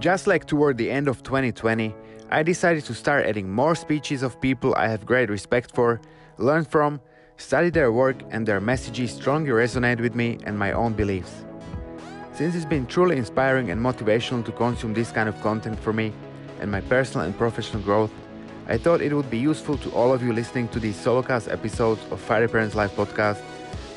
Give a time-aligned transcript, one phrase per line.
[0.00, 1.94] Just like toward the end of 2020,
[2.30, 6.00] I decided to start adding more speeches of people I have great respect for,
[6.38, 7.02] learn from,
[7.36, 11.44] study their work, and their messages strongly resonate with me and my own beliefs.
[12.32, 16.14] Since it's been truly inspiring and motivational to consume this kind of content for me
[16.60, 18.12] and my personal and professional growth,
[18.68, 22.00] I thought it would be useful to all of you listening to these solocast episodes
[22.10, 23.42] of Fighterpreneur Life podcast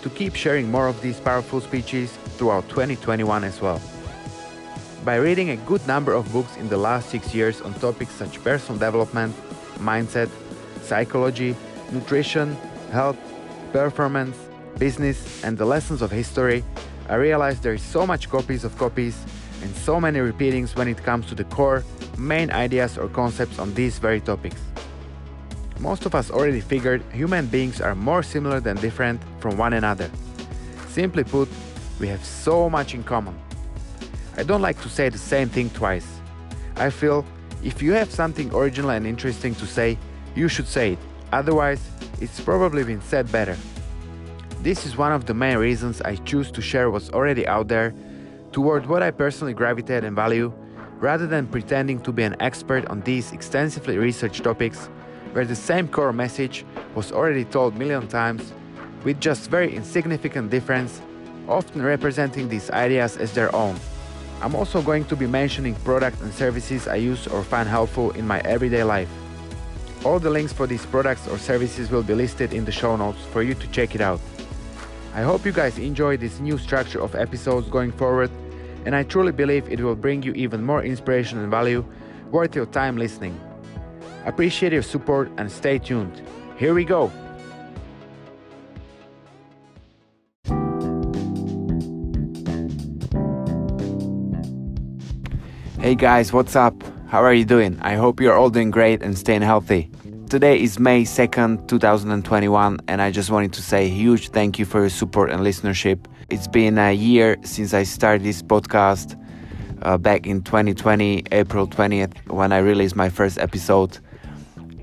[0.01, 3.81] to keep sharing more of these powerful speeches throughout 2021 as well.
[5.04, 8.38] By reading a good number of books in the last six years on topics such
[8.38, 9.35] as personal development,
[9.80, 10.30] mindset,
[10.81, 11.57] psychology,
[11.91, 12.55] nutrition,
[12.89, 13.17] health,
[13.73, 14.38] performance,
[14.77, 16.63] business, and the lessons of history,
[17.09, 19.21] I realized there is so much copies of copies
[19.61, 21.83] and so many repeatings when it comes to the core,
[22.17, 24.61] main ideas or concepts on these very topics.
[25.81, 30.09] Most of us already figured human beings are more similar than different from one another.
[30.88, 31.49] Simply put,
[31.99, 33.38] we have so much in common.
[34.36, 36.08] I don't like to say the same thing twice.
[36.76, 37.26] I feel
[37.64, 39.98] if you have something original and interesting to say,
[40.36, 41.00] you should say it.
[41.31, 41.81] Otherwise,
[42.20, 43.58] it's probably been said better.
[44.62, 47.94] This is one of the main reasons I choose to share what's already out there
[48.52, 50.53] toward what I personally gravitate and value,
[51.00, 54.90] rather than pretending to be an expert on these extensively researched topics
[55.34, 58.53] where the same core message was already told million times
[59.03, 61.02] with just very insignificant difference,
[61.47, 63.75] often representing these ideas as their own.
[64.44, 68.27] I'm also going to be mentioning products and services I use or find helpful in
[68.27, 69.08] my everyday life.
[70.03, 73.23] All the links for these products or services will be listed in the show notes
[73.31, 74.19] for you to check it out.
[75.16, 78.31] I hope you guys enjoy this new structure of episodes going forward,
[78.85, 81.85] and I truly believe it will bring you even more inspiration and value
[82.30, 83.39] worth your time listening.
[84.25, 86.22] Appreciate your support and stay tuned.
[86.57, 87.09] Here we go!
[95.84, 96.81] Hey guys, what's up?
[97.09, 97.78] How are you doing?
[97.81, 99.92] I hope you're all doing great and staying healthy.
[100.30, 104.80] Today is May 2nd, 2021, and I just wanted to say huge thank you for
[104.80, 106.06] your support and listenership.
[106.30, 109.22] It's been a year since I started this podcast
[109.81, 113.97] uh, back in 2020, April 20th, when I released my first episode.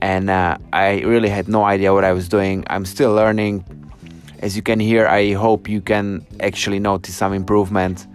[0.02, 2.62] And uh, I really had no idea what I was doing.
[2.68, 3.64] I'm still learning.
[4.40, 8.06] As you can hear, I hope you can actually notice some improvement.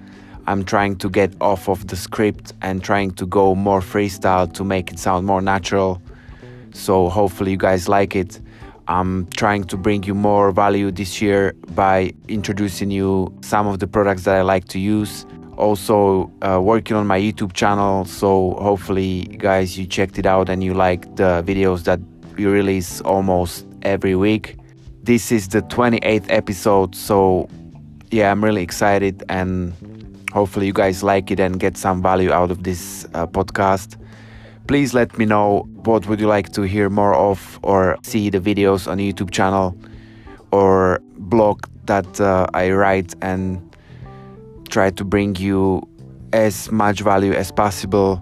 [0.48, 4.64] I'm trying to get off of the script and trying to go more freestyle to
[4.64, 6.02] make it sound more natural.
[6.74, 8.40] So hopefully you guys like it.
[8.88, 13.88] I'm trying to bring you more value this year by introducing you some of the
[13.88, 15.26] products that I like to use.
[15.58, 18.06] Also uh, working on my YouTube channel.
[18.06, 22.00] So hopefully guys you checked it out and you like the videos that
[22.36, 24.58] we release almost every week.
[25.02, 26.94] This is the 28th episode.
[26.94, 27.50] So
[28.12, 29.74] yeah, I'm really excited and
[30.36, 33.98] hopefully you guys like it and get some value out of this uh, podcast.
[34.68, 38.40] Please let me know what would you like to hear more of or see the
[38.40, 39.78] videos on youtube channel
[40.52, 43.62] or blog that uh, i write and
[44.70, 45.88] try to bring you
[46.34, 48.22] as much value as possible.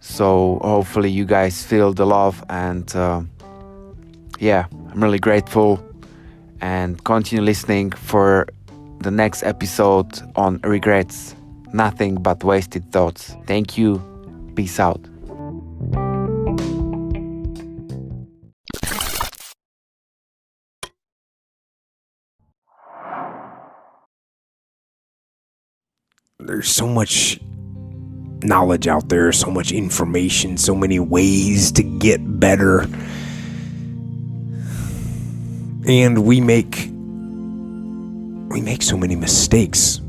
[0.00, 3.22] So hopefully you guys feel the love and uh,
[4.38, 5.82] yeah i'm really grateful
[6.60, 8.46] and continue listening for
[9.00, 11.34] the next episode on regrets,
[11.72, 13.34] nothing but wasted thoughts.
[13.46, 14.02] Thank you.
[14.54, 15.00] Peace out.
[26.38, 27.40] There's so much
[28.42, 32.86] knowledge out there, so much information, so many ways to get better.
[35.88, 36.90] And we make
[38.66, 40.00] make so many mistakes.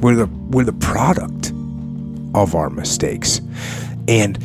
[0.00, 1.52] We're the we're the product
[2.34, 3.40] of our mistakes.
[4.08, 4.38] And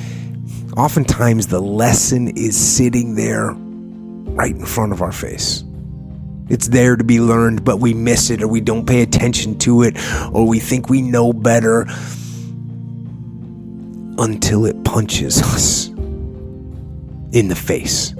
[0.78, 5.64] oftentimes the lesson is sitting there right in front of our face.
[6.50, 9.82] It's there to be learned, but we miss it or we don't pay attention to
[9.82, 9.98] it
[10.32, 11.88] or we think we know better
[14.20, 15.88] until it punches us
[17.32, 18.14] in the face.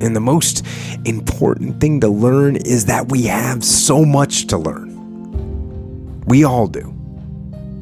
[0.00, 0.64] And the most
[1.04, 6.24] important thing to learn is that we have so much to learn.
[6.26, 6.94] We all do.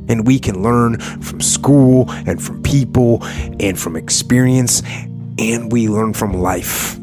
[0.09, 3.25] And we can learn from school and from people
[3.59, 4.83] and from experience,
[5.39, 6.99] and we learn from life.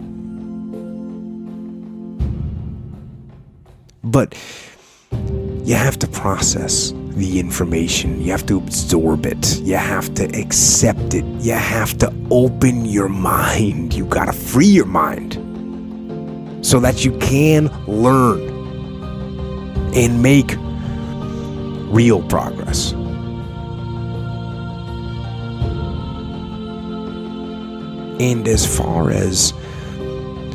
[4.04, 4.36] But
[5.12, 8.22] you have to process the information.
[8.22, 9.60] You have to absorb it.
[9.60, 11.26] You have to accept it.
[11.42, 13.94] You have to open your mind.
[13.94, 15.36] You got to free your mind
[16.66, 18.52] so that you can learn.
[19.96, 20.56] and make
[21.94, 22.94] real progress.
[28.20, 29.54] And as far as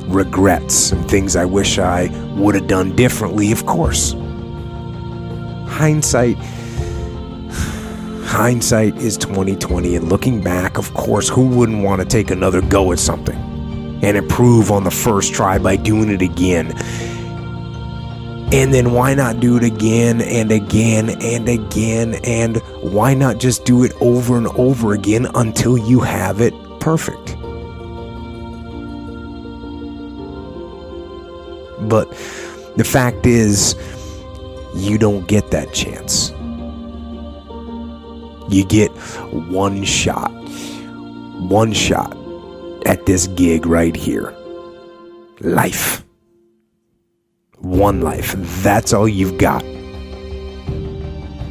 [0.07, 4.15] regrets and things I wish I would have done differently, of course.
[5.79, 6.37] Hindsight
[8.27, 12.91] hindsight is 2020 and looking back, of course, who wouldn't want to take another go
[12.91, 13.37] at something
[14.03, 16.73] and improve on the first try by doing it again?
[18.53, 22.17] And then why not do it again and again and again?
[22.25, 27.37] And why not just do it over and over again until you have it perfect?
[31.89, 32.11] But
[32.77, 33.77] the fact is,
[34.75, 36.31] you don't get that chance.
[38.51, 38.91] You get
[39.51, 40.31] one shot,
[41.39, 42.17] one shot
[42.87, 44.35] at this gig right here.
[45.41, 46.05] Life.
[47.59, 48.35] One life.
[48.63, 49.63] That's all you've got.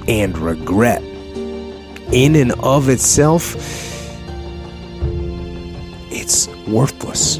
[0.07, 1.03] And regret,
[2.11, 3.55] in and of itself,
[6.09, 7.39] it's worthless.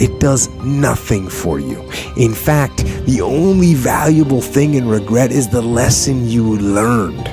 [0.00, 1.82] It does nothing for you.
[2.16, 7.26] In fact, the only valuable thing in regret is the lesson you learned,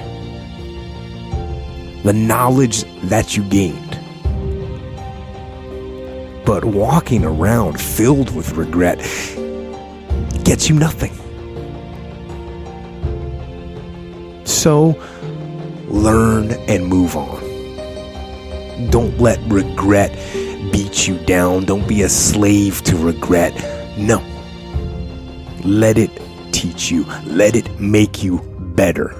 [2.04, 3.98] the knowledge that you gained.
[6.46, 8.98] But walking around filled with regret
[10.44, 11.14] gets you nothing.
[14.44, 15.02] So,
[15.88, 17.40] learn and move on.
[18.90, 20.12] Don't let regret
[20.72, 21.66] beat you down.
[21.66, 23.54] Don't be a slave to regret.
[23.98, 24.24] No.
[25.64, 26.12] Let it
[26.52, 28.40] teach you, let it make you
[28.76, 29.16] better.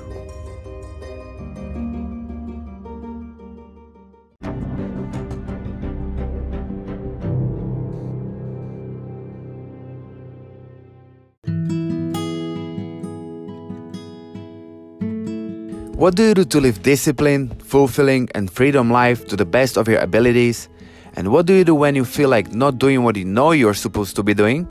[15.98, 19.88] What do you do to live disciplined, fulfilling, and freedom life to the best of
[19.88, 20.70] your abilities?
[21.18, 23.74] And what do you do when you feel like not doing what you know you're
[23.74, 24.68] supposed to be doing?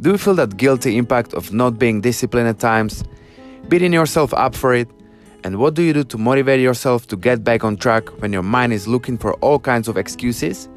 [0.00, 3.02] Do you feel that guilty impact of not being disciplined at times,
[3.66, 4.88] beating yourself up for it?
[5.42, 8.44] And what do you do to motivate yourself to get back on track when your
[8.44, 10.68] mind is looking for all kinds of excuses?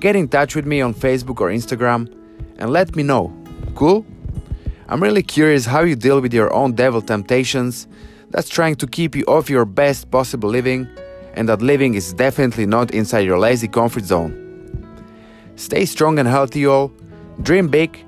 [0.00, 2.14] Get in touch with me on Facebook or Instagram
[2.58, 3.32] and let me know.
[3.74, 4.04] Cool?
[4.86, 7.88] I'm really curious how you deal with your own devil temptations
[8.28, 10.86] that's trying to keep you off your best possible living
[11.34, 14.40] and that living is definitely not inside your lazy comfort zone.
[15.56, 16.92] Stay strong and healthy, all.
[17.42, 18.04] Dream big.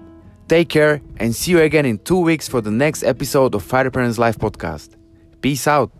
[0.48, 4.16] Take care and see you again in two weeks for the next episode of Fighterpreneur
[4.18, 4.90] Life podcast.
[5.40, 5.90] Peace out.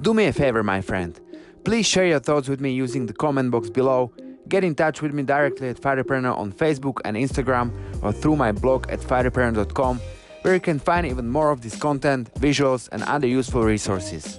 [0.00, 1.18] Do me a favor, my friend.
[1.64, 4.12] Please share your thoughts with me using the comment box below.
[4.48, 7.72] Get in touch with me directly at Fighterpreneur on Facebook and Instagram
[8.02, 10.00] or through my blog at fighterpreneur.com
[10.42, 14.38] where you can find even more of this content, visuals, and other useful resources.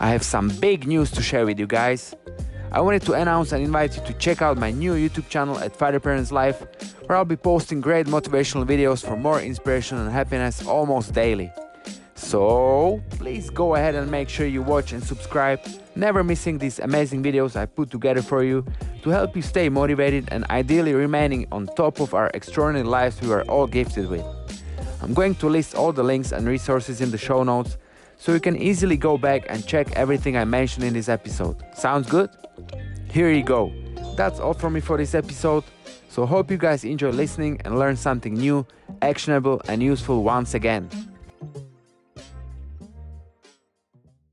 [0.00, 2.14] I have some big news to share with you guys.
[2.72, 5.78] I wanted to announce and invite you to check out my new YouTube channel at
[5.78, 6.64] Parents Life,
[7.04, 11.52] where I'll be posting great motivational videos for more inspiration and happiness almost daily.
[12.14, 15.60] So please go ahead and make sure you watch and subscribe,
[15.94, 18.64] never missing these amazing videos I put together for you
[19.04, 23.30] to help you stay motivated and ideally remaining on top of our extraordinary lives we
[23.30, 24.24] are all gifted with.
[25.02, 27.76] I'm going to list all the links and resources in the show notes
[28.16, 31.62] so you can easily go back and check everything I mentioned in this episode.
[31.76, 32.30] Sounds good?
[33.10, 33.70] Here you go.
[34.16, 35.64] That's all from me for this episode.
[36.08, 38.66] So hope you guys enjoy listening and learn something new,
[39.02, 40.88] actionable and useful once again.